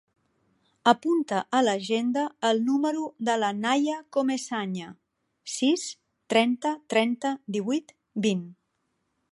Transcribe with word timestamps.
Apunta 0.91 1.41
a 1.57 1.59
l'agenda 1.65 2.23
el 2.49 2.63
número 2.69 3.03
de 3.27 3.35
la 3.43 3.51
Naia 3.59 3.99
Comesaña: 4.17 4.89
sis, 5.59 5.85
trenta, 6.35 6.75
trenta, 6.95 7.35
divuit, 7.59 7.95
vint. 8.27 8.45